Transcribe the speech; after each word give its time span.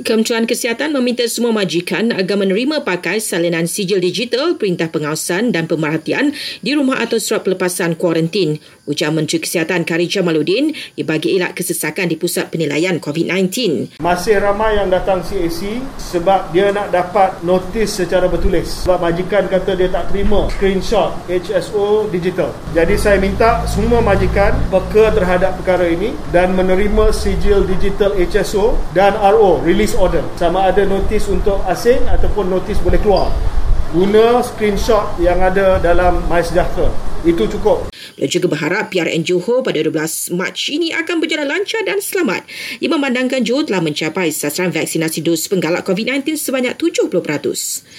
Kementerian 0.00 0.48
Kesihatan 0.48 0.96
meminta 0.96 1.28
semua 1.28 1.52
majikan 1.52 2.08
agar 2.16 2.40
menerima 2.40 2.88
pakai 2.88 3.20
salinan 3.20 3.68
sijil 3.68 4.00
digital 4.00 4.56
perintah 4.56 4.88
pengawasan 4.88 5.52
dan 5.52 5.68
pemerhatian 5.68 6.32
di 6.64 6.72
rumah 6.72 7.04
atau 7.04 7.20
surat 7.20 7.44
pelepasan 7.44 8.00
kuarantin. 8.00 8.56
Ujar 8.88 9.12
Menteri 9.12 9.44
Kesihatan 9.44 9.84
Kari 9.84 10.08
Jamaluddin 10.08 10.72
bagi 11.04 11.36
elak 11.36 11.52
kesesakan 11.52 12.08
di 12.08 12.16
pusat 12.16 12.48
penilaian 12.48 12.96
COVID-19. 12.96 14.00
Masih 14.00 14.40
ramai 14.40 14.80
yang 14.80 14.88
datang 14.88 15.20
CAC 15.20 15.84
sebab 16.00 16.48
dia 16.56 16.72
nak 16.72 16.88
dapat 16.88 17.44
notis 17.44 18.00
secara 18.00 18.24
bertulis. 18.24 18.88
Sebab 18.88 19.04
majikan 19.04 19.52
kata 19.52 19.76
dia 19.76 19.92
tak 19.92 20.08
terima 20.08 20.48
screenshot 20.56 21.12
HSO 21.28 22.08
digital. 22.08 22.56
Jadi 22.72 22.96
saya 22.96 23.20
minta 23.20 23.68
semua 23.68 24.00
majikan 24.00 24.56
peka 24.72 25.12
terhadap 25.12 25.60
perkara 25.60 25.92
ini 25.92 26.16
dan 26.32 26.56
menerima 26.56 27.12
sijil 27.12 27.68
digital 27.68 28.16
HSO 28.16 28.80
dan 28.96 29.12
RO, 29.20 29.60
release 29.60 29.89
release 29.90 29.98
order 29.98 30.22
sama 30.38 30.70
ada 30.70 30.86
notis 30.86 31.26
untuk 31.26 31.58
asing 31.66 31.98
ataupun 32.06 32.46
notis 32.46 32.78
boleh 32.78 33.00
keluar 33.02 33.34
guna 33.90 34.38
screenshot 34.38 35.18
yang 35.18 35.42
ada 35.42 35.82
dalam 35.82 36.22
MySejahtera 36.30 36.94
itu 37.26 37.50
cukup 37.58 37.90
Beliau 38.14 38.30
juga 38.30 38.46
berharap 38.52 38.92
PRN 38.92 39.26
Johor 39.26 39.66
pada 39.66 39.82
12 39.82 40.36
Mac 40.38 40.54
ini 40.70 40.92
akan 40.92 41.24
berjalan 41.24 41.48
lancar 41.48 41.80
dan 41.88 42.04
selamat. 42.04 42.44
Ia 42.80 42.88
memandangkan 42.92 43.40
Johor 43.44 43.64
telah 43.64 43.80
mencapai 43.80 44.28
sasaran 44.28 44.72
vaksinasi 44.72 45.24
dos 45.24 45.48
penggalak 45.48 45.88
COVID-19 45.88 46.36
sebanyak 46.36 46.76
70%. 46.76 47.80